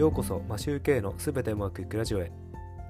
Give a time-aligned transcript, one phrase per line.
[0.00, 2.32] ようこそマシューケイのすべてうまくいくラジオへ。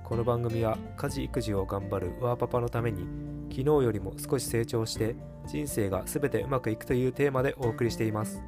[0.05, 3.05] この番組は家事育児を頑張るワーパパのために
[3.51, 8.41] 昨日よりも少し成長して人生がすべてうまくいくというテーマでお送りしています。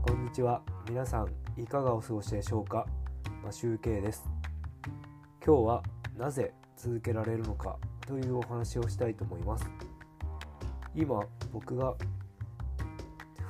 [0.00, 0.62] こんにちは。
[0.88, 1.28] 皆さん
[1.60, 2.86] いかがお過ごしでしょうか？
[3.44, 4.26] マシューケイです。
[5.44, 5.82] 今日は
[6.16, 7.76] なぜ続けられるのか？
[8.10, 9.70] というお話をしたいと思います。
[10.96, 11.94] 今僕が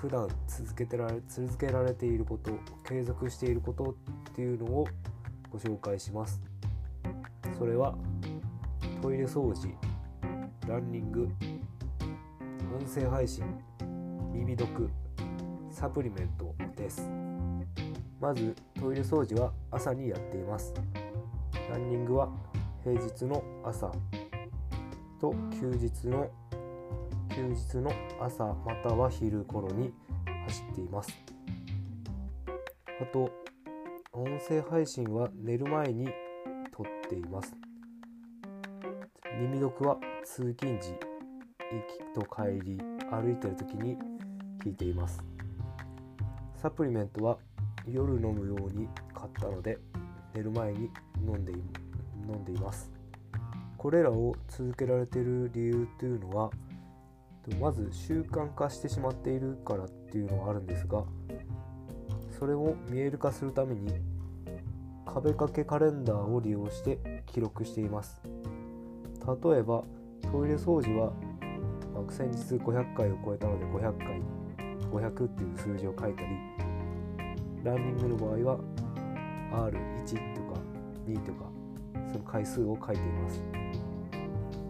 [0.02, 2.50] 普段続けてられ続けられていること
[2.86, 3.96] 継続していること
[4.30, 4.86] っていうのを
[5.50, 6.42] ご紹介します。
[7.58, 7.94] それは
[9.00, 9.70] トイレ掃除
[10.68, 11.26] ランニング
[12.78, 13.42] 音声配信
[14.30, 14.90] 耳読
[15.70, 17.08] サプリメントです。
[18.20, 20.74] まずトイレ掃除は朝にやっています。
[21.70, 22.28] ランニングは
[22.84, 23.90] 平日の朝。
[25.20, 26.30] と休日の
[27.28, 29.92] 休日の朝または昼頃に
[30.46, 31.12] 走っています。
[33.00, 33.30] あと
[34.12, 36.08] 音声配信は寝る前に
[36.72, 37.54] 撮っています。
[39.38, 40.98] 耳読は通勤時行
[41.86, 42.78] きと帰り
[43.10, 43.96] 歩いてる時に
[44.64, 45.22] 聞いています。
[46.56, 47.38] サプリメントは
[47.86, 49.78] 夜飲むように買ったので
[50.34, 50.90] 寝る前に
[51.26, 52.99] 飲んで飲んでいます。
[53.80, 56.50] これらを続けられている理由というのは
[57.58, 61.02] まず習慣化してしまっているからっていうのがあるんですが
[62.38, 63.90] それを見える化するために
[65.06, 68.20] 壁掛けカレンダーを利用して記録しています。
[68.22, 69.82] 例えば
[70.30, 71.12] トイレ掃除は、
[71.94, 74.22] まあ、先日500回を超えたので500回
[74.92, 76.28] 500っていう数字を書いたり
[77.64, 78.58] ランニングの場合は
[79.70, 80.60] R1 とか
[81.08, 81.59] 2とか
[82.12, 83.42] その回数を書いています。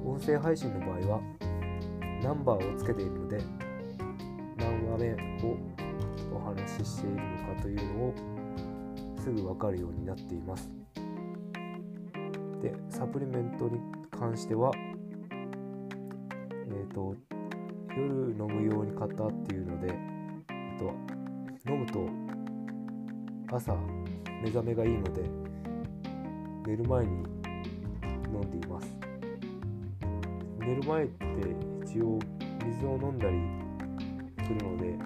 [0.05, 1.21] 音声配信の場合は
[2.23, 3.39] ナンバーをつけているので
[4.57, 5.13] 何話目
[5.45, 5.57] を
[6.35, 8.15] お話ししているのかというのを
[9.19, 10.71] すぐ分かるようになっています。
[12.63, 14.85] でサプリメントに関してはえ
[16.85, 17.15] っ、ー、と
[17.97, 19.95] 夜飲むように買ったっていうので、
[20.51, 20.93] えっと、
[21.71, 22.07] 飲むと
[23.55, 23.75] 朝
[24.43, 25.50] 目覚めがいいので
[26.71, 27.11] 寝る前に
[28.33, 28.97] 飲んでいます。
[30.61, 31.25] 寝る前って
[31.85, 32.17] 一応
[32.65, 33.41] 水を飲んだり
[34.45, 34.97] するので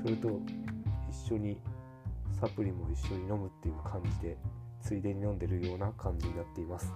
[0.00, 0.40] それと
[1.10, 1.58] 一緒に
[2.40, 4.36] サプリも一緒に飲むっていう感じで
[4.80, 6.92] ついでに飲んでるような感じになっています。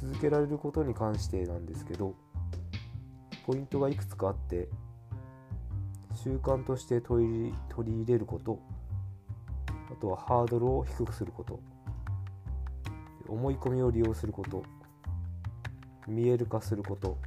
[0.00, 2.14] 続けられることに関してなんですけど
[3.44, 4.70] ポイントがいくつかあって
[6.14, 7.52] 習慣として取り
[7.84, 8.58] 入れること
[9.90, 11.60] あとはハードルを低くすること。
[13.28, 14.62] 思い込みを利用すること。
[16.06, 17.18] 見える化すること。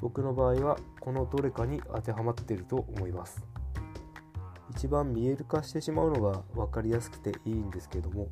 [0.00, 3.42] 僕の場合はこのどれかに当てはまっていると思います。
[4.70, 8.28] 一番見える化してしまうのが分かりやすくていいんですけども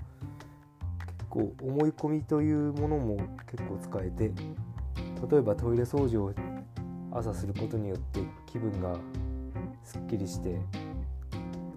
[1.18, 3.16] 結構思い込みというものも
[3.50, 4.32] 結構使えて
[5.30, 6.34] 例えばトイレ掃除を
[7.12, 8.96] 朝することによって気分が
[9.82, 10.60] すっきりして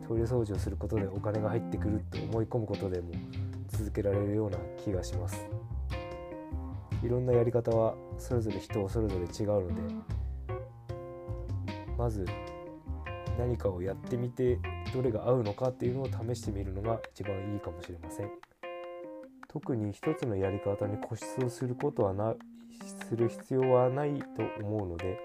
[0.07, 3.09] トイレ掃除をすることでお金が入ってくると思い込むことでも
[3.79, 5.47] 続けられるような気がします。
[7.01, 9.95] いろんなやり方はそれぞれ人それぞれ違うので
[11.97, 12.25] まず
[13.37, 14.59] 何かをやってみて
[14.93, 18.29] どれが合うのかっていうのを試してみるのが一番いいかもしれません。
[19.47, 22.35] 特に一つのやり方に固執をすることはな
[23.09, 24.25] する必要はないと
[24.61, 25.17] 思うので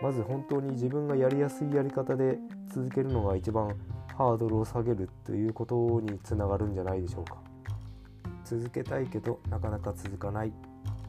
[0.00, 2.38] まず本当に自分がやりやすいやり方で
[2.72, 3.68] 続けるのが一番
[4.16, 7.51] ハードルを下げるということにつながるんじゃないでしょうか。
[8.44, 10.52] 続けたいけどなかなか続かない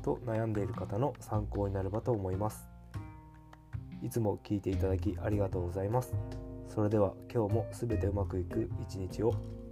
[0.04, 2.68] と悩んでいる方の参考になればと思います。
[4.02, 6.14] いつも聞いていただきありがとうございます。
[6.68, 9.63] それでは今日も全てうまくいく一日を。